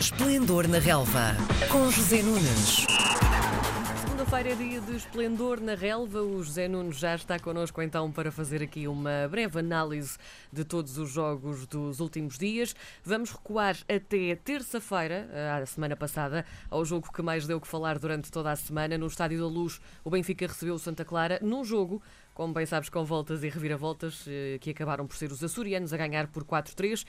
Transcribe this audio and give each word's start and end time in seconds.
Esplendor 0.00 0.68
na 0.68 0.78
Relva, 0.78 1.34
com 1.70 1.90
José 1.90 2.22
Nunes. 2.22 2.86
Segunda-feira 4.02 4.50
é 4.50 4.54
dia 4.54 4.80
de 4.80 4.94
esplendor 4.94 5.58
na 5.60 5.74
relva. 5.74 6.20
O 6.20 6.42
José 6.42 6.68
Nunes 6.68 6.98
já 6.98 7.14
está 7.14 7.38
connosco 7.38 7.80
então 7.80 8.12
para 8.12 8.30
fazer 8.30 8.62
aqui 8.62 8.86
uma 8.86 9.26
breve 9.30 9.58
análise 9.58 10.18
de 10.52 10.64
todos 10.64 10.98
os 10.98 11.10
jogos 11.10 11.66
dos 11.66 11.98
últimos 12.00 12.36
dias. 12.36 12.74
Vamos 13.02 13.30
recuar 13.30 13.76
até 13.88 14.36
terça-feira, 14.36 15.28
a 15.62 15.64
semana 15.64 15.96
passada, 15.96 16.44
ao 16.68 16.84
jogo 16.84 17.10
que 17.10 17.22
mais 17.22 17.46
deu 17.46 17.58
que 17.58 17.66
falar 17.66 17.98
durante 17.98 18.30
toda 18.30 18.50
a 18.50 18.56
semana. 18.56 18.98
No 18.98 19.06
Estádio 19.06 19.40
da 19.40 19.46
Luz, 19.46 19.80
o 20.04 20.10
Benfica 20.10 20.46
recebeu 20.46 20.74
o 20.74 20.78
Santa 20.78 21.04
Clara 21.04 21.38
num 21.40 21.64
jogo, 21.64 22.02
como 22.34 22.52
bem 22.52 22.66
sabes, 22.66 22.90
com 22.90 23.02
voltas 23.02 23.42
e 23.42 23.48
reviravoltas, 23.48 24.24
eh, 24.28 24.58
que 24.60 24.70
acabaram 24.70 25.06
por 25.06 25.16
ser 25.16 25.32
os 25.32 25.42
açorianos 25.42 25.92
a 25.92 25.96
ganhar 25.96 26.26
por 26.26 26.44
4-3. 26.44 27.06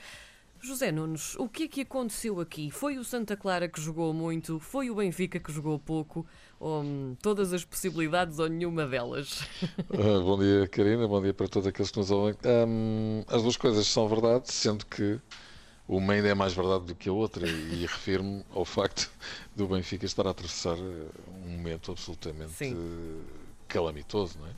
José 0.60 0.90
Nunes, 0.90 1.36
o 1.36 1.48
que 1.48 1.64
é 1.64 1.68
que 1.68 1.80
aconteceu 1.82 2.40
aqui? 2.40 2.70
Foi 2.70 2.98
o 2.98 3.04
Santa 3.04 3.36
Clara 3.36 3.68
que 3.68 3.80
jogou 3.80 4.12
muito? 4.12 4.58
Foi 4.58 4.90
o 4.90 4.94
Benfica 4.96 5.38
que 5.38 5.52
jogou 5.52 5.78
pouco? 5.78 6.26
Ou 6.58 6.82
hum, 6.82 7.16
todas 7.22 7.52
as 7.52 7.64
possibilidades 7.64 8.38
ou 8.38 8.48
nenhuma 8.48 8.86
delas? 8.86 9.40
Uh, 9.88 10.20
bom 10.24 10.38
dia, 10.38 10.66
Karina. 10.66 11.06
Bom 11.06 11.22
dia 11.22 11.32
para 11.32 11.48
todos 11.48 11.68
aqueles 11.68 11.90
que 11.90 11.98
nos 11.98 12.10
ouvem. 12.10 12.34
Um, 12.44 13.22
as 13.28 13.42
duas 13.42 13.56
coisas 13.56 13.86
são 13.86 14.08
verdade, 14.08 14.52
sendo 14.52 14.84
que 14.86 15.20
uma 15.86 16.12
ainda 16.12 16.28
é 16.28 16.34
mais 16.34 16.52
verdade 16.52 16.86
do 16.86 16.94
que 16.94 17.08
a 17.08 17.12
outra, 17.12 17.48
e, 17.48 17.86
refiro-me 17.86 18.44
ao 18.52 18.64
facto 18.64 19.10
do 19.54 19.68
Benfica 19.68 20.06
estar 20.06 20.26
a 20.26 20.30
atravessar 20.30 20.76
uh, 20.76 21.10
um 21.46 21.50
momento 21.50 21.92
absolutamente 21.92 22.52
Sim. 22.52 22.74
uh, 22.74 23.22
calamitoso. 23.68 24.38
Não 24.40 24.46
é? 24.48 24.50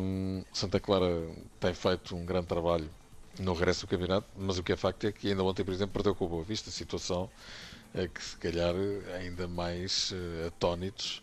Um, 0.00 0.44
Santa 0.52 0.78
Clara 0.78 1.28
tem 1.58 1.72
feito 1.72 2.14
um 2.14 2.24
grande 2.24 2.46
trabalho 2.46 2.88
no 3.38 3.52
regresso 3.54 3.86
do 3.86 3.90
campeonato, 3.90 4.26
mas 4.36 4.58
o 4.58 4.62
que 4.62 4.72
é 4.72 4.76
facto 4.76 5.06
é 5.06 5.12
que 5.12 5.28
ainda 5.28 5.42
ontem, 5.42 5.64
por 5.64 5.72
exemplo, 5.72 5.92
perdeu 5.94 6.14
com 6.14 6.24
o 6.24 6.28
Boa 6.28 6.44
Vista, 6.44 6.70
situação 6.70 7.30
é 7.94 8.06
que 8.06 8.22
se 8.22 8.36
calhar 8.36 8.74
ainda 9.14 9.48
mais 9.48 10.12
uh, 10.12 10.48
atónitos 10.48 11.22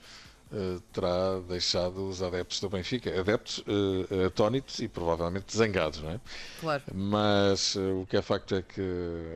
uh, 0.52 0.80
terá 0.91 1.39
deixado 1.47 2.09
os 2.09 2.23
adeptos 2.23 2.59
do 2.59 2.69
Benfica, 2.69 3.19
adeptos 3.19 3.59
uh, 3.59 4.25
atónitos 4.25 4.80
e 4.80 4.88
provavelmente 4.88 5.55
zangados, 5.55 6.02
não 6.02 6.11
é? 6.11 6.19
Claro. 6.59 6.83
Mas 6.94 7.75
o 7.75 8.05
que 8.09 8.17
é 8.17 8.22
facto 8.22 8.55
é 8.55 8.61
que, 8.61 8.81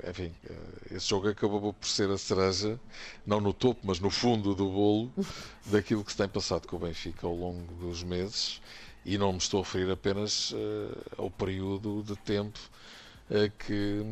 enfim, 0.10 0.34
esse 0.92 1.08
jogo 1.08 1.30
acabou 1.30 1.72
por 1.72 1.88
ser 1.88 2.10
a 2.10 2.18
cereja, 2.18 2.80
não 3.26 3.40
no 3.40 3.54
topo, 3.54 3.82
mas 3.84 4.00
no 4.00 4.10
fundo 4.10 4.56
do 4.56 4.70
bolo 4.70 5.12
daquilo 5.68 6.04
que 6.04 6.12
se 6.12 6.18
tem 6.18 6.28
passado 6.28 6.68
com 6.68 6.78
o 6.78 6.80
Benfica 6.80 7.28
ao 7.28 7.36
longo 7.36 7.74
dos 7.76 8.04
meses 8.04 8.60
e 9.06 9.18
não 9.18 9.32
me 9.32 9.38
estou 9.38 9.62
a 9.62 9.64
referir 9.64 9.92
apenas 9.92 10.52
uh, 10.52 10.98
ao 11.18 11.30
período 11.32 12.04
de 12.04 12.16
tempo 12.18 12.60
uh, 13.30 13.50
que 13.66 14.04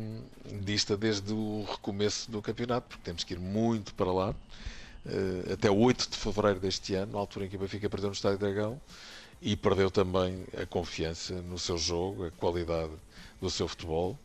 dista 0.62 0.96
desde 0.96 1.32
o 1.32 1.64
recomeço 1.68 2.30
do 2.30 2.40
campeonato, 2.40 2.88
porque 2.88 3.04
temos 3.04 3.24
que 3.24 3.34
ir 3.34 3.38
muito 3.38 3.94
para 3.94 4.12
lá, 4.12 4.30
uh, 4.30 5.52
até 5.52 5.70
8 5.70 6.10
de 6.10 6.16
fevereiro 6.16 6.60
deste 6.60 6.94
ano, 6.94 7.12
na 7.12 7.18
altura 7.18 7.46
em 7.46 7.48
que 7.48 7.56
o 7.56 7.58
Benfica 7.58 7.88
perdeu 7.88 8.08
no 8.08 8.14
Estádio 8.14 8.38
Dragão, 8.38 8.80
e 9.40 9.54
perdeu 9.54 9.90
também 9.90 10.44
a 10.60 10.66
confiança 10.66 11.34
no 11.42 11.58
seu 11.58 11.78
jogo, 11.78 12.24
a 12.26 12.30
qualidade 12.32 12.92
do 13.40 13.48
seu 13.48 13.68
futebol, 13.68 14.18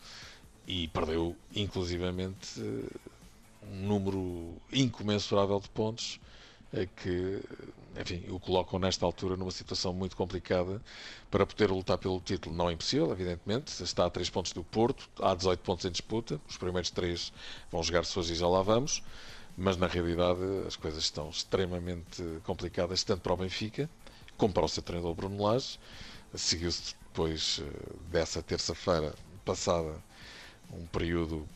e 0.65 0.87
perdeu 0.87 1.35
inclusivamente 1.53 2.59
um 3.71 3.87
número 3.87 4.55
incomensurável 4.71 5.59
de 5.59 5.69
pontos 5.69 6.19
que, 6.95 7.39
enfim, 7.99 8.23
o 8.29 8.39
colocam 8.39 8.79
nesta 8.79 9.05
altura 9.05 9.37
numa 9.37 9.51
situação 9.51 9.93
muito 9.93 10.15
complicada 10.15 10.81
para 11.29 11.45
poder 11.45 11.69
lutar 11.69 11.97
pelo 11.97 12.19
título. 12.19 12.55
Não 12.55 12.69
é 12.69 12.73
impossível, 12.73 13.11
evidentemente, 13.11 13.83
está 13.83 14.05
a 14.05 14.09
3 14.09 14.29
pontos 14.29 14.51
do 14.51 14.63
Porto, 14.63 15.09
há 15.21 15.35
18 15.35 15.59
pontos 15.59 15.85
em 15.85 15.91
disputa, 15.91 16.39
os 16.49 16.57
primeiros 16.57 16.89
3 16.89 17.31
vão 17.71 17.83
jogar-se 17.83 18.17
hoje 18.17 18.33
e 18.33 18.35
já 18.35 18.47
lá 18.47 18.61
vamos, 18.61 19.03
mas 19.55 19.77
na 19.77 19.87
realidade 19.87 20.39
as 20.67 20.75
coisas 20.75 21.03
estão 21.03 21.29
extremamente 21.29 22.23
complicadas, 22.43 23.03
tanto 23.03 23.21
para 23.21 23.33
o 23.33 23.37
Benfica 23.37 23.89
como 24.37 24.53
para 24.53 24.65
o 24.65 24.69
seu 24.69 24.81
treinador 24.81 25.13
Bruno 25.13 25.43
Lage. 25.43 25.79
Seguiu-se 26.33 26.95
depois 27.09 27.61
dessa 28.09 28.41
terça-feira 28.41 29.13
passada 29.45 29.95
um 30.71 30.87
período 30.87 31.47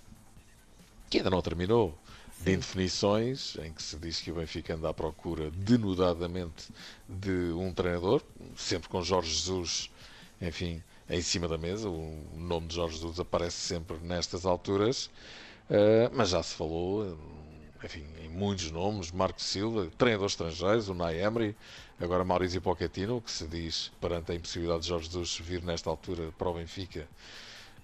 que 1.09 1.17
ainda 1.17 1.31
não 1.31 1.41
terminou, 1.41 1.97
de 2.39 2.53
indefinições, 2.53 3.57
em 3.57 3.73
que 3.73 3.81
se 3.81 3.97
diz 3.97 4.21
que 4.21 4.31
o 4.31 4.35
Benfica 4.35 4.75
anda 4.75 4.89
à 4.89 4.93
procura 4.93 5.51
denudadamente 5.51 6.69
de 7.07 7.51
um 7.53 7.73
treinador, 7.73 8.21
sempre 8.55 8.89
com 8.89 9.01
Jorge 9.01 9.33
Jesus, 9.33 9.89
enfim, 10.41 10.81
em 11.09 11.21
cima 11.21 11.47
da 11.47 11.57
mesa. 11.57 11.89
O 11.89 12.23
nome 12.35 12.67
de 12.67 12.75
Jorge 12.75 12.95
Jesus 12.95 13.19
aparece 13.19 13.57
sempre 13.57 13.97
nestas 13.97 14.45
alturas, 14.45 15.07
uh, 15.69 16.09
mas 16.13 16.29
já 16.29 16.43
se 16.43 16.53
falou, 16.53 17.17
enfim, 17.83 18.05
em 18.23 18.29
muitos 18.29 18.71
nomes, 18.71 19.11
Marco 19.11 19.41
Silva, 19.41 19.89
treinadores 19.97 20.33
estrangeiros, 20.33 20.89
o 20.89 20.93
Nay 20.93 21.19
Emery, 21.19 21.55
agora 21.99 22.23
Maurício 22.23 22.61
Pochettino, 22.61 23.21
que 23.21 23.31
se 23.31 23.47
diz, 23.47 23.91
perante 23.99 24.31
a 24.31 24.35
impossibilidade 24.35 24.83
de 24.83 24.89
Jorge 24.89 25.05
Jesus 25.07 25.39
vir 25.39 25.63
nesta 25.63 25.89
altura 25.89 26.31
para 26.37 26.49
o 26.49 26.53
Benfica, 26.53 27.07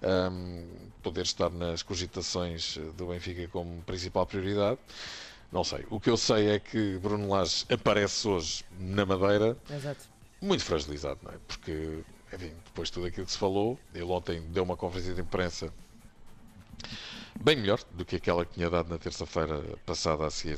um, 0.04 0.66
poder 1.02 1.22
estar 1.22 1.50
nas 1.50 1.82
cogitações 1.84 2.78
do 2.98 3.08
Benfica 3.08 3.48
como 3.50 3.82
principal 3.84 4.26
prioridade. 4.26 4.80
Não 5.52 5.64
sei. 5.64 5.86
O 5.90 6.00
que 6.00 6.10
eu 6.10 6.18
sei 6.18 6.50
é 6.50 6.60
que 6.60 6.98
Bruno 6.98 7.30
Lage 7.30 7.66
aparece 7.72 8.28
hoje 8.28 8.66
na 8.80 9.06
Madeira 9.06 9.58
Exato. 9.70 10.06
muito 10.42 10.64
fragilizado, 10.64 11.20
não 11.22 11.32
é? 11.32 11.36
Porque, 11.48 12.00
enfim, 12.34 12.52
depois 12.66 12.88
de 12.90 12.94
tudo 12.94 13.06
aquilo 13.06 13.26
que 13.26 13.32
se 13.32 13.38
falou, 13.38 13.78
ele 13.94 14.04
ontem 14.06 14.42
deu 14.50 14.64
uma 14.64 14.76
conferência 14.76 15.14
de 15.14 15.22
imprensa 15.22 15.72
bem 17.40 17.56
melhor 17.56 17.80
do 17.92 18.06
que 18.06 18.16
aquela 18.16 18.46
que 18.46 18.54
tinha 18.54 18.70
dado 18.70 18.90
na 18.90 18.98
terça-feira 18.98 19.62
passada 19.86 20.26
a 20.26 20.32
seguir 20.32 20.58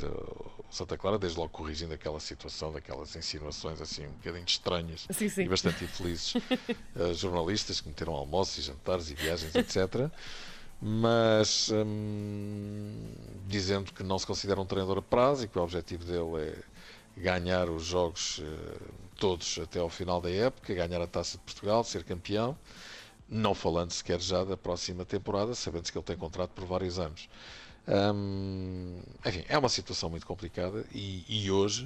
Santa 0.75 0.97
Clara, 0.97 1.17
desde 1.17 1.37
logo 1.39 1.49
corrigindo 1.49 1.93
aquela 1.93 2.19
situação, 2.19 2.71
daquelas 2.71 3.15
insinuações 3.15 3.81
assim 3.81 4.05
um 4.05 4.11
bocadinho 4.11 4.45
estranhas 4.45 5.07
Sim, 5.09 5.29
sim. 5.29 5.43
e 5.43 5.49
bastante 5.49 5.83
infelizes, 5.83 6.35
uh, 6.35 7.13
jornalistas 7.15 7.81
que 7.81 7.87
meteram 7.87 8.13
almoços 8.13 8.57
e 8.57 8.61
jantares 8.61 9.09
e 9.09 9.15
viagens, 9.15 9.55
etc. 9.55 10.09
Mas 10.81 11.69
hum, 11.71 13.09
dizendo 13.47 13.93
que 13.93 14.03
não 14.03 14.19
se 14.19 14.27
considera 14.27 14.59
um 14.59 14.65
treinador 14.65 14.97
a 14.97 15.01
prazo 15.01 15.45
e 15.45 15.47
que 15.47 15.57
o 15.57 15.61
objetivo 15.63 16.03
dele 16.03 16.49
é 16.49 17.21
ganhar 17.21 17.69
os 17.69 17.83
jogos 17.85 18.39
uh, 18.39 18.43
todos 19.17 19.57
até 19.63 19.79
ao 19.79 19.89
final 19.89 20.19
da 20.19 20.29
época, 20.29 20.73
ganhar 20.73 21.01
a 21.01 21.07
Taça 21.07 21.37
de 21.37 21.43
Portugal, 21.43 21.83
ser 21.83 22.03
campeão 22.03 22.57
não 23.27 23.55
falando 23.55 23.91
sequer 23.91 24.19
já 24.19 24.43
da 24.43 24.55
próxima 24.55 25.03
temporada, 25.03 25.55
sabendo 25.55 25.91
que 25.91 25.97
ele 25.97 26.05
tem 26.05 26.17
contrato 26.17 26.51
por 26.51 26.65
vários 26.65 26.99
anos. 26.99 27.27
Hum, 27.87 28.99
enfim, 29.25 29.43
é 29.47 29.57
uma 29.57 29.69
situação 29.69 30.09
muito 30.09 30.25
complicada 30.25 30.83
e, 30.91 31.23
e 31.27 31.51
hoje 31.51 31.85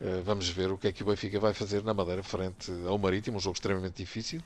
uh, 0.00 0.22
vamos 0.24 0.48
ver 0.48 0.70
o 0.72 0.78
que 0.78 0.88
é 0.88 0.92
que 0.92 1.02
o 1.02 1.06
Benfica 1.06 1.40
vai 1.40 1.54
fazer 1.54 1.82
na 1.84 1.94
Madeira 1.94 2.22
frente 2.22 2.70
ao 2.88 2.98
Marítimo, 2.98 3.38
um 3.38 3.40
jogo 3.40 3.54
extremamente 3.56 3.96
difícil, 3.96 4.42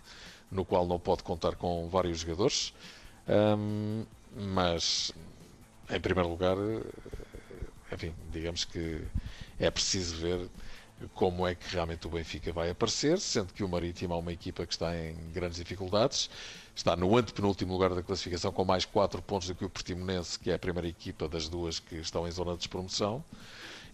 no 0.51 0.65
qual 0.65 0.87
não 0.87 0.99
pode 1.01 1.23
contar 1.25 1.57
com 1.57 1.89
vários 1.89 2.21
jogadores, 2.21 2.75
hum, 3.29 4.05
mas 4.37 5.13
em 5.91 6.01
primeiro 6.01 6.29
lugar, 6.31 6.57
enfim, 7.93 8.15
digamos 8.31 8.65
que 8.65 9.03
é 9.59 9.71
preciso 9.71 10.17
ver 10.17 10.49
como 11.15 11.47
é 11.47 11.55
que 11.55 11.73
realmente 11.73 12.07
o 12.07 12.11
Benfica 12.11 12.53
vai 12.53 12.71
aparecer, 12.71 13.19
sendo 13.19 13.53
que 13.53 13.63
o 13.63 13.69
Marítimo 13.69 14.15
é 14.15 14.17
uma 14.17 14.33
equipa 14.33 14.67
que 14.67 14.73
está 14.73 14.97
em 14.97 15.15
grandes 15.33 15.59
dificuldades, 15.59 16.29
está 16.75 16.97
no 16.97 17.17
antepenúltimo 17.17 17.73
lugar 17.73 17.95
da 17.95 18.03
classificação 18.03 18.53
com 18.53 18.65
mais 18.65 18.85
4 18.85 19.21
pontos 19.23 19.49
do 19.49 19.55
que 19.55 19.65
o 19.65 19.71
Portimonense, 19.71 20.39
que 20.39 20.51
é 20.51 20.55
a 20.55 20.59
primeira 20.59 20.89
equipa 20.89 21.29
das 21.29 21.49
duas 21.49 21.79
que 21.79 21.97
estão 21.97 22.27
em 22.27 22.31
zona 22.31 22.53
de 22.53 22.59
despromoção, 22.59 23.25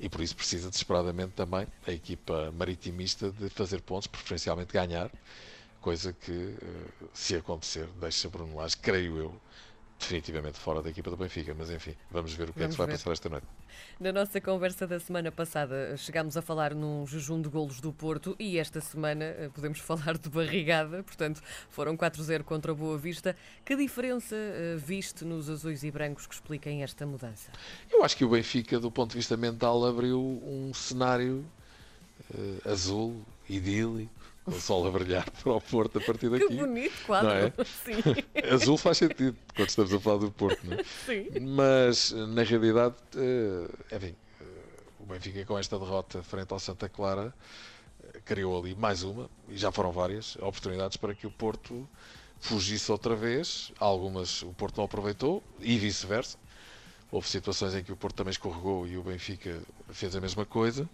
e 0.00 0.08
por 0.08 0.20
isso 0.20 0.34
precisa 0.34 0.68
desesperadamente 0.68 1.32
também 1.32 1.66
a 1.86 1.92
equipa 1.92 2.52
maritimista 2.56 3.30
de 3.30 3.48
fazer 3.48 3.80
pontos, 3.82 4.06
preferencialmente 4.06 4.72
ganhar, 4.72 5.10
coisa 5.80 6.12
que, 6.12 6.56
se 7.12 7.36
acontecer, 7.36 7.86
deixa 8.00 8.28
Bruno 8.28 8.56
Lage, 8.56 8.76
creio 8.78 9.18
eu, 9.18 9.40
definitivamente 9.98 10.58
fora 10.58 10.82
da 10.82 10.90
equipa 10.90 11.10
do 11.10 11.16
Benfica, 11.16 11.54
mas 11.56 11.70
enfim, 11.70 11.94
vamos 12.10 12.32
ver 12.34 12.50
o 12.50 12.52
que 12.52 12.58
vamos 12.58 12.64
é 12.64 12.66
que 12.66 12.72
se 12.72 12.78
vai 12.78 12.86
ver. 12.86 12.92
passar 12.92 13.12
esta 13.12 13.28
noite. 13.28 13.46
Na 13.98 14.12
nossa 14.12 14.40
conversa 14.40 14.86
da 14.86 14.98
semana 15.00 15.30
passada 15.30 15.96
chegámos 15.96 16.36
a 16.36 16.42
falar 16.42 16.74
num 16.74 17.06
jejum 17.06 17.40
de 17.40 17.48
golos 17.48 17.80
do 17.80 17.92
Porto 17.92 18.36
e 18.38 18.58
esta 18.58 18.80
semana 18.80 19.24
eh, 19.24 19.50
podemos 19.54 19.78
falar 19.80 20.18
de 20.18 20.28
barrigada, 20.28 21.02
portanto 21.02 21.40
foram 21.70 21.96
4-0 21.96 22.42
contra 22.42 22.72
a 22.72 22.74
Boa 22.74 22.98
Vista. 22.98 23.36
Que 23.64 23.76
diferença 23.76 24.34
uh, 24.34 24.78
viste 24.78 25.24
nos 25.24 25.48
azuis 25.48 25.82
e 25.84 25.90
brancos 25.90 26.26
que 26.26 26.34
expliquem 26.34 26.82
esta 26.82 27.06
mudança? 27.06 27.50
Eu 27.90 28.04
acho 28.04 28.16
que 28.16 28.24
o 28.24 28.28
Benfica, 28.28 28.78
do 28.78 28.90
ponto 28.90 29.10
de 29.10 29.16
vista 29.16 29.36
mental, 29.36 29.84
abriu 29.86 30.20
um 30.20 30.72
cenário 30.74 31.44
uh, 32.34 32.70
azul, 32.70 33.24
idílico, 33.48 34.23
com 34.44 34.50
o 34.50 34.60
sol 34.60 34.86
a 34.86 34.90
brilhar 34.90 35.28
para 35.30 35.52
o 35.52 35.60
Porto 35.60 35.98
a 35.98 36.00
partir 36.00 36.28
daqui. 36.28 36.48
Que 36.48 36.54
bonito 36.54 37.06
quadro. 37.06 37.28
Não 37.28 37.36
é? 37.36 37.52
Sim. 37.64 38.52
Azul 38.52 38.76
faz 38.76 38.98
sentido 38.98 39.36
quando 39.54 39.68
estamos 39.68 39.92
a 39.92 40.00
falar 40.00 40.18
do 40.18 40.30
Porto, 40.30 40.60
não 40.64 40.74
é? 40.74 40.84
Sim. 41.06 41.28
Mas, 41.40 42.12
na 42.12 42.42
realidade, 42.42 42.94
enfim, 43.92 44.14
o 45.00 45.06
Benfica 45.06 45.44
com 45.44 45.58
esta 45.58 45.78
derrota 45.78 46.22
frente 46.22 46.52
ao 46.52 46.58
Santa 46.58 46.88
Clara 46.88 47.34
criou 48.24 48.58
ali 48.58 48.74
mais 48.74 49.02
uma, 49.02 49.28
e 49.48 49.56
já 49.56 49.70
foram 49.70 49.92
várias, 49.92 50.36
oportunidades 50.36 50.96
para 50.96 51.14
que 51.14 51.26
o 51.26 51.30
Porto 51.30 51.88
fugisse 52.38 52.90
outra 52.90 53.14
vez. 53.14 53.72
Algumas 53.78 54.42
o 54.42 54.52
Porto 54.52 54.78
não 54.78 54.84
aproveitou 54.84 55.42
e 55.60 55.78
vice-versa. 55.78 56.38
Houve 57.10 57.28
situações 57.28 57.74
em 57.74 57.82
que 57.82 57.92
o 57.92 57.96
Porto 57.96 58.16
também 58.16 58.32
escorregou 58.32 58.86
e 58.86 58.98
o 58.98 59.02
Benfica 59.02 59.60
fez 59.90 60.16
a 60.16 60.20
mesma 60.20 60.44
coisa. 60.44 60.88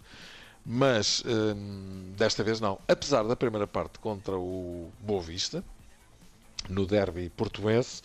Mas 0.65 1.23
hum, 1.25 2.13
desta 2.15 2.43
vez 2.43 2.59
não. 2.59 2.79
Apesar 2.87 3.23
da 3.23 3.35
primeira 3.35 3.67
parte 3.67 3.99
contra 3.99 4.37
o 4.37 4.91
Boa 4.99 5.21
Vista, 5.21 5.63
no 6.69 6.85
derby 6.85 7.29
portuense, 7.29 8.01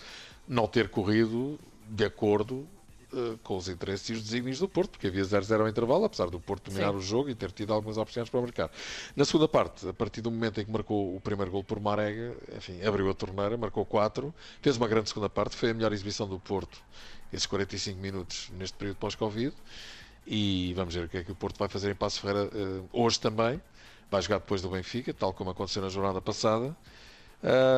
não 0.48 0.66
ter 0.66 0.88
corrido 0.88 1.58
de 1.88 2.04
acordo 2.04 2.66
uh, 3.12 3.38
com 3.42 3.56
os 3.56 3.68
interesses 3.68 4.08
e 4.08 4.12
os 4.14 4.22
desígnios 4.22 4.58
do 4.58 4.68
Porto, 4.68 4.92
porque 4.92 5.06
havia 5.06 5.22
0-0 5.22 5.60
ao 5.60 5.68
intervalo, 5.68 6.04
apesar 6.04 6.30
do 6.30 6.40
Porto 6.40 6.70
dominar 6.70 6.92
Sim. 6.92 6.96
o 6.96 7.00
jogo 7.00 7.28
e 7.28 7.34
ter 7.34 7.52
tido 7.52 7.72
algumas 7.72 7.96
oportunidades 7.96 8.30
para 8.30 8.40
marcar. 8.40 8.70
Na 9.14 9.24
segunda 9.24 9.46
parte, 9.46 9.88
a 9.88 9.92
partir 9.92 10.20
do 10.22 10.30
momento 10.30 10.60
em 10.60 10.64
que 10.64 10.70
marcou 10.70 11.14
o 11.14 11.20
primeiro 11.20 11.50
gol 11.50 11.62
por 11.62 11.78
Marega, 11.78 12.34
enfim, 12.56 12.82
abriu 12.82 13.10
a 13.10 13.14
torneira, 13.14 13.56
marcou 13.56 13.84
4, 13.84 14.34
fez 14.62 14.76
uma 14.76 14.88
grande 14.88 15.08
segunda 15.08 15.28
parte, 15.28 15.56
foi 15.56 15.70
a 15.70 15.74
melhor 15.74 15.92
exibição 15.92 16.26
do 16.26 16.38
Porto 16.38 16.82
esses 17.32 17.46
45 17.46 18.00
minutos 18.00 18.50
neste 18.56 18.76
período 18.76 18.96
pós-Covid. 18.98 19.52
E 20.26 20.72
vamos 20.74 20.94
ver 20.94 21.04
o 21.04 21.08
que 21.08 21.18
é 21.18 21.24
que 21.24 21.30
o 21.30 21.34
Porto 21.34 21.58
vai 21.58 21.68
fazer 21.68 21.90
em 21.90 21.94
Passo 21.94 22.20
Ferreira 22.20 22.50
uh, 22.52 22.88
hoje 22.92 23.20
também. 23.20 23.60
Vai 24.10 24.20
jogar 24.22 24.38
depois 24.38 24.60
do 24.60 24.68
Benfica, 24.68 25.14
tal 25.14 25.32
como 25.32 25.50
aconteceu 25.50 25.82
na 25.82 25.88
jornada 25.88 26.20
passada. 26.20 26.76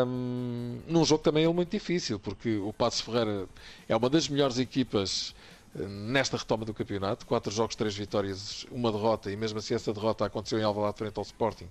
Um, 0.06 0.80
num 0.86 1.04
jogo 1.04 1.22
também 1.22 1.44
ele 1.44 1.52
muito 1.52 1.70
difícil, 1.70 2.18
porque 2.18 2.56
o 2.56 2.72
Passo 2.72 3.04
Ferreira 3.04 3.46
é 3.88 3.94
uma 3.94 4.08
das 4.08 4.28
melhores 4.28 4.58
equipas 4.58 5.34
uh, 5.74 5.86
nesta 5.86 6.38
retoma 6.38 6.64
do 6.64 6.72
campeonato. 6.72 7.26
Quatro 7.26 7.52
jogos, 7.52 7.76
três 7.76 7.94
vitórias, 7.94 8.66
uma 8.70 8.90
derrota, 8.90 9.30
e 9.30 9.36
mesmo 9.36 9.58
assim 9.58 9.74
essa 9.74 9.92
derrota 9.92 10.24
aconteceu 10.24 10.58
em 10.58 10.62
Alvalade 10.62 10.96
frente 10.96 11.18
ao 11.18 11.22
Sporting, 11.22 11.68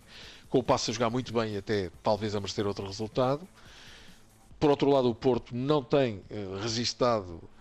com 0.49 0.59
o 0.59 0.63
Passo 0.63 0.91
a 0.91 0.93
jogar 0.93 1.09
muito 1.09 1.33
bem 1.33 1.55
e 1.55 1.57
até 1.57 1.89
talvez 2.03 2.35
a 2.35 2.39
merecer 2.39 2.67
outro 2.67 2.85
resultado. 2.85 3.47
Por 4.59 4.69
outro 4.69 4.89
lado, 4.89 5.09
o 5.09 5.15
Porto 5.15 5.55
não 5.55 5.83
tem 5.83 6.21
uh, 6.29 6.59
registado 6.61 7.39
eh, 7.43 7.56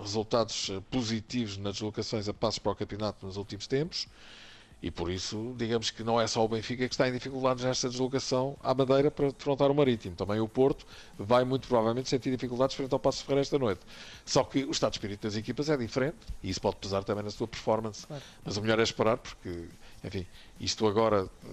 resultados 0.00 0.70
eh, 0.70 0.80
positivos 0.90 1.56
nas 1.56 1.74
deslocações 1.74 2.28
a 2.28 2.34
passos 2.34 2.58
para 2.58 2.72
o 2.72 2.76
campeonato 2.76 3.26
nos 3.26 3.36
últimos 3.36 3.66
tempos 3.66 4.06
e 4.82 4.90
por 4.90 5.10
isso, 5.10 5.54
digamos 5.58 5.90
que 5.90 6.02
não 6.02 6.18
é 6.18 6.26
só 6.26 6.42
o 6.42 6.48
Benfica 6.48 6.88
que 6.88 6.94
está 6.94 7.06
em 7.06 7.12
dificuldades 7.12 7.64
nesta 7.64 7.88
deslocação 7.88 8.56
à 8.62 8.72
Madeira 8.72 9.10
para 9.10 9.30
defrontar 9.30 9.70
o 9.70 9.74
Marítimo. 9.74 10.16
Também 10.16 10.40
o 10.40 10.48
Porto 10.48 10.86
vai 11.18 11.44
muito 11.44 11.68
provavelmente 11.68 12.08
sentir 12.08 12.30
dificuldades 12.30 12.74
frente 12.74 12.92
ao 12.92 12.98
Passo 12.98 13.22
Ferreira 13.22 13.42
esta 13.42 13.58
noite. 13.58 13.82
Só 14.24 14.42
que 14.42 14.64
o 14.64 14.70
estado 14.70 14.92
de 14.92 14.96
espírito 14.96 15.22
das 15.22 15.36
equipas 15.36 15.68
é 15.68 15.76
diferente 15.76 16.16
e 16.42 16.48
isso 16.48 16.60
pode 16.62 16.76
pesar 16.76 17.04
também 17.04 17.22
na 17.22 17.30
sua 17.30 17.46
performance. 17.46 18.06
Claro. 18.06 18.22
Mas 18.42 18.56
o 18.56 18.62
melhor 18.62 18.78
é 18.78 18.82
esperar 18.82 19.18
porque, 19.18 19.66
enfim, 20.02 20.26
isto 20.58 20.86
agora 20.86 21.28
eh, 21.44 21.48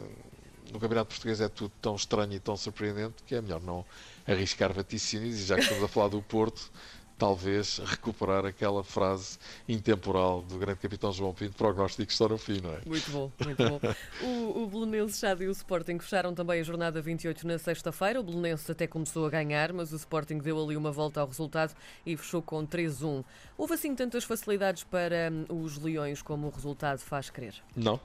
no 0.72 0.80
Campeonato 0.80 1.10
Português 1.10 1.42
é 1.42 1.50
tudo 1.50 1.74
tão 1.82 1.96
estranho 1.96 2.32
e 2.32 2.40
tão 2.40 2.56
surpreendente 2.56 3.24
que 3.26 3.36
é 3.36 3.42
melhor 3.42 3.62
não 3.62 3.84
arriscar 4.26 4.72
vaticínios 4.72 5.38
e 5.38 5.44
já 5.44 5.56
que 5.56 5.64
estamos 5.64 5.84
a 5.84 5.88
falar 5.90 6.08
do 6.08 6.22
Porto 6.22 6.72
talvez 7.18 7.80
recuperar 7.80 8.46
aquela 8.46 8.84
frase 8.84 9.38
intemporal 9.68 10.42
do 10.44 10.58
grande 10.58 10.80
capitão 10.80 11.12
João 11.12 11.34
Pinto, 11.34 11.56
prognósticos 11.58 12.14
estão 12.14 12.30
no 12.30 12.38
fim, 12.38 12.62
não 12.62 12.74
é? 12.74 12.82
Muito 12.86 13.10
bom, 13.12 13.32
muito 13.44 13.64
bom. 13.64 13.80
o, 14.22 14.64
o 14.64 14.68
Belenenses 14.68 15.20
Chade 15.20 15.44
e 15.44 15.48
o 15.48 15.52
Sporting 15.52 16.00
fecharam 16.00 16.34
também 16.34 16.60
a 16.60 16.64
jornada 16.64 17.02
28 17.02 17.48
na 17.48 17.58
sexta-feira. 17.58 18.20
O 18.20 18.24
Belenenses 18.24 18.70
até 18.70 18.86
começou 18.86 19.26
a 19.26 19.30
ganhar, 19.30 19.74
mas 19.74 19.92
o 19.92 19.96
Sporting 19.96 20.38
deu 20.38 20.64
ali 20.64 20.78
uma 20.78 20.92
volta 20.92 21.22
ao 21.22 21.28
resultado 21.28 21.74
e 22.06 22.16
fechou 22.16 22.42
com 22.42 22.66
3-1. 22.66 23.24
Houve 23.58 23.74
assim 23.74 23.96
tantas 23.96 24.24
facilidades 24.24 24.84
para 24.84 25.32
hum, 25.32 25.64
os 25.64 25.78
Leões 25.78 26.22
como 26.22 26.48
o 26.48 26.50
resultado 26.50 27.00
faz 27.00 27.30
crer? 27.30 27.56
Não. 27.76 28.00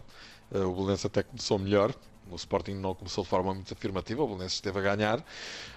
Eh, 0.53 0.59
o 0.59 0.73
Belenenses 0.75 1.07
até 1.07 1.23
começou 1.23 1.59
melhor, 1.59 1.95
o 2.31 2.37
Sporting 2.37 2.75
não 2.75 2.95
começou 2.95 3.25
de 3.25 3.31
forma 3.31 3.53
muito 3.55 3.73
afirmativa, 3.73 4.23
o 4.23 4.27
Belenenses 4.27 4.55
esteve 4.55 4.79
a 4.79 4.83
ganhar, 4.83 5.25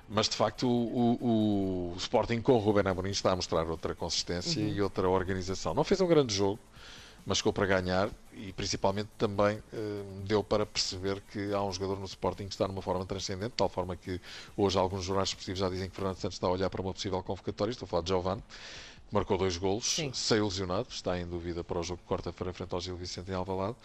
mas 0.08 0.30
de 0.30 0.36
facto 0.36 0.68
o, 0.68 1.18
o, 1.22 1.85
o 1.96 1.98
Sporting 1.98 2.42
com 2.42 2.54
o 2.54 2.58
Ruben 2.58 2.84
Amorim 2.86 3.10
está 3.10 3.32
a 3.32 3.36
mostrar 3.36 3.66
outra 3.68 3.96
consistência 3.96 4.62
uhum. 4.62 4.68
e 4.68 4.82
outra 4.82 5.10
organização. 5.10 5.74
Não 5.74 5.84
fez 5.84 6.02
um 6.02 6.08
grande 6.08 6.36
jogo, 6.36 6.60
mas 7.26 7.40
ficou 7.40 7.52
para 7.52 7.66
ganhar 7.66 8.10
e 8.34 8.54
principalmente 8.54 9.10
também 9.18 9.62
eh, 9.74 10.04
deu 10.26 10.44
para 10.44 10.66
perceber 10.66 11.22
que 11.32 11.54
há 11.54 11.64
um 11.64 11.72
jogador 11.72 11.98
no 11.98 12.06
Sporting 12.06 12.46
que 12.46 12.54
está 12.54 12.68
numa 12.68 12.82
forma 12.82 13.06
transcendente, 13.06 13.52
de 13.52 13.58
tal 13.58 13.70
forma 13.70 13.96
que 13.96 14.22
hoje 14.56 14.78
alguns 14.78 15.06
jornais 15.06 15.30
esportivos 15.30 15.60
já 15.60 15.70
dizem 15.70 15.90
que 15.90 15.96
Fernando 15.96 16.18
Santos 16.18 16.36
está 16.36 16.48
a 16.48 16.52
olhar 16.52 16.70
para 16.70 16.82
uma 16.82 16.94
possível 16.94 17.22
convocatória, 17.24 17.72
estou 17.72 17.86
a 17.86 17.90
falar 17.90 18.04
de 18.04 18.10
Giovanni, 18.10 18.44
marcou 19.12 19.38
dois 19.38 19.58
golos, 19.58 19.86
Sim. 19.86 20.12
saiu 20.14 20.46
lesionado, 20.46 20.88
está 20.90 21.18
em 21.18 21.26
dúvida 21.26 21.64
para 21.64 21.80
o 21.80 21.84
jogo 21.84 22.02
de 22.02 22.08
quarta-feira 22.08 22.54
frente 22.54 22.74
ao 22.74 22.82
Gil 22.82 22.98
Vicente 22.98 23.32
em 23.32 23.34
Alvalade, 23.34 23.76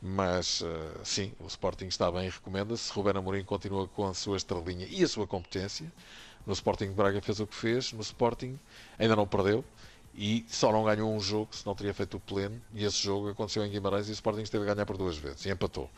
mas 0.00 0.62
uh, 0.62 0.66
sim, 1.04 1.32
o 1.38 1.46
Sporting 1.46 1.86
está 1.86 2.10
bem 2.10 2.26
e 2.26 2.30
recomenda-se. 2.30 2.90
Ruben 2.92 3.16
Amorim 3.16 3.44
continua 3.44 3.86
com 3.86 4.06
a 4.06 4.14
sua 4.14 4.38
estrelinha 4.38 4.86
e 4.88 5.04
a 5.04 5.08
sua 5.08 5.26
competência. 5.26 5.92
No 6.46 6.54
Sporting 6.54 6.86
de 6.86 6.94
Braga 6.94 7.20
fez 7.20 7.38
o 7.40 7.46
que 7.46 7.54
fez, 7.54 7.92
no 7.92 8.00
Sporting 8.00 8.58
ainda 8.98 9.14
não 9.14 9.26
perdeu 9.26 9.62
e 10.14 10.44
só 10.48 10.72
não 10.72 10.84
ganhou 10.84 11.14
um 11.14 11.20
jogo 11.20 11.54
se 11.54 11.64
não 11.64 11.74
teria 11.74 11.94
feito 11.94 12.16
o 12.16 12.20
pleno 12.20 12.60
e 12.74 12.84
esse 12.84 12.98
jogo 12.98 13.28
aconteceu 13.28 13.64
em 13.64 13.70
Guimarães 13.70 14.08
e 14.08 14.10
o 14.10 14.12
Sporting 14.12 14.42
esteve 14.42 14.68
a 14.68 14.74
ganhar 14.74 14.86
por 14.86 14.96
duas 14.96 15.16
vezes 15.16 15.44
e 15.46 15.50
empatou. 15.50 15.88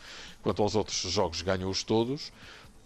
Quanto 0.42 0.62
aos 0.62 0.74
outros 0.74 0.96
jogos, 0.96 1.42
ganhou-os 1.42 1.82
todos 1.82 2.32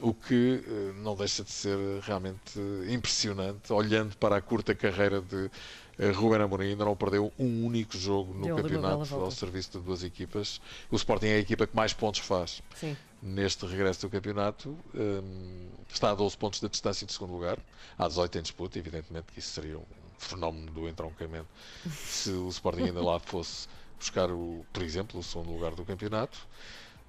o 0.00 0.12
que 0.12 0.62
uh, 0.66 0.92
não 1.02 1.16
deixa 1.16 1.42
de 1.42 1.50
ser 1.50 1.78
realmente 2.02 2.60
impressionante, 2.88 3.72
olhando 3.72 4.16
para 4.16 4.36
a 4.36 4.40
curta 4.40 4.74
carreira 4.74 5.20
de 5.20 5.36
uh, 5.36 6.12
Ruben 6.14 6.42
Amorim, 6.42 6.70
ainda 6.70 6.84
não 6.84 6.94
perdeu 6.94 7.32
um 7.38 7.64
único 7.64 7.96
jogo 7.96 8.34
no 8.34 8.44
Deu 8.44 8.56
campeonato 8.56 9.14
ao 9.14 9.30
serviço 9.30 9.78
de 9.78 9.84
duas 9.84 10.02
equipas. 10.02 10.60
O 10.90 10.96
Sporting 10.96 11.26
é 11.26 11.36
a 11.36 11.38
equipa 11.38 11.66
que 11.66 11.74
mais 11.74 11.92
pontos 11.92 12.20
faz 12.20 12.62
Sim. 12.74 12.96
neste 13.22 13.64
regresso 13.64 14.02
do 14.02 14.10
campeonato. 14.10 14.76
Um, 14.94 15.68
está 15.92 16.10
a 16.10 16.14
12 16.14 16.36
pontos 16.36 16.60
da 16.60 16.68
distância 16.68 17.06
de 17.06 17.12
segundo 17.12 17.32
lugar, 17.32 17.58
há 17.98 18.06
18 18.06 18.38
em 18.38 18.42
disputa, 18.42 18.78
evidentemente 18.78 19.32
que 19.32 19.38
isso 19.38 19.50
seria 19.50 19.78
um 19.78 20.05
fenómeno 20.18 20.70
do 20.72 20.88
entroncamento. 20.88 21.48
Se 21.90 22.30
o 22.30 22.48
Sporting 22.48 22.84
ainda 22.84 23.02
lá 23.02 23.18
fosse 23.18 23.68
buscar, 23.98 24.30
o, 24.30 24.64
por 24.72 24.82
exemplo, 24.82 25.20
o 25.20 25.22
segundo 25.22 25.50
lugar 25.50 25.74
do 25.74 25.84
campeonato 25.84 26.38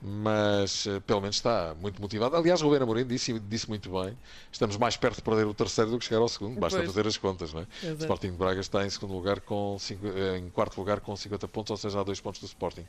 mas 0.02 0.86
uh, 0.86 1.02
pelo 1.02 1.22
menos 1.22 1.38
está 1.38 1.76
muito 1.82 2.02
motivado. 2.02 2.36
Aliás, 2.36 2.62
Ruben 2.62 2.82
Amorim 2.82 3.06
disse, 3.06 3.40
disse 3.40 3.68
muito 3.68 3.90
bem: 3.90 4.18
estamos 4.52 4.78
mais 4.78 4.96
perto 4.96 5.18
de 5.18 5.22
perder 5.24 5.46
o 5.48 5.54
terceiro 5.54 5.92
do 5.92 6.00
que 6.00 6.06
chegar 6.06 6.22
ao 6.22 6.30
segundo, 6.30 6.60
basta 6.60 6.78
pois. 6.78 6.90
fazer 6.90 7.08
as 7.08 7.18
contas. 7.18 7.54
Não 7.54 7.62
é? 7.62 7.66
O 7.84 7.94
Sporting 7.94 8.32
de 8.32 8.38
Braga 8.38 8.60
está 8.60 8.86
em 8.86 8.90
segundo 8.90 9.14
lugar 9.14 9.42
com 9.42 9.78
cinco, 9.80 10.08
eh, 10.08 10.38
em 10.38 10.50
quarto 10.50 10.78
lugar 10.78 11.00
com 11.00 11.16
50 11.16 11.48
pontos, 11.48 11.72
ou 11.72 11.78
seja, 11.78 12.00
há 12.00 12.04
dois 12.04 12.22
pontos 12.22 12.40
do 12.40 12.46
Sporting. 12.46 12.86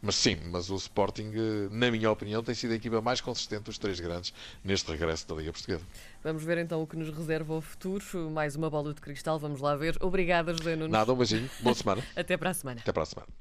Mas 0.00 0.14
sim, 0.14 0.36
mas 0.50 0.70
o 0.70 0.76
Sporting, 0.76 1.32
eh, 1.34 1.68
na 1.70 1.90
minha 1.90 2.10
opinião, 2.10 2.42
tem 2.42 2.54
sido 2.54 2.72
a 2.72 2.76
equipa 2.76 3.00
mais 3.00 3.20
consistente 3.20 3.64
dos 3.64 3.78
três 3.78 3.98
grandes 3.98 4.32
neste 4.64 4.90
regresso 4.90 5.26
da 5.28 5.34
Liga 5.34 5.52
Portuguesa. 5.52 5.82
Vamos 6.22 6.44
ver 6.44 6.58
então 6.58 6.80
o 6.82 6.86
que 6.86 6.96
nos 6.96 7.08
reserva 7.08 7.54
o 7.54 7.60
futuro. 7.60 8.30
Mais 8.30 8.54
uma 8.54 8.70
bola 8.70 8.94
de 8.94 9.00
cristal, 9.00 9.38
vamos 9.38 9.60
lá 9.60 9.74
ver. 9.74 9.96
Obrigada, 10.00 10.54
José 10.54 10.76
Nunes. 10.76 10.92
Nada, 10.92 11.12
um 11.12 11.16
beijinho, 11.16 11.50
boa 11.60 11.74
semana. 11.74 12.02
Até 12.14 12.36
para 12.36 12.50
a 12.50 12.54
semana. 12.54 12.80
Até 12.80 12.92
para 12.92 13.02
a 13.02 13.06
semana. 13.06 13.32